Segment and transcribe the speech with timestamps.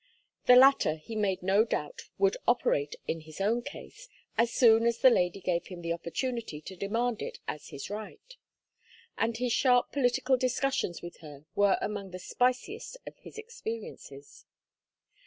[0.47, 4.97] The latter he made no doubt would operate in his own case as soon as
[4.97, 8.35] the lady gave him the opportunity to demand it as his right;
[9.15, 14.47] and his sharp political discussions with her were among the spiciest of his experiences.